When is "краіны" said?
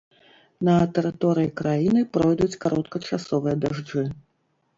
1.61-2.01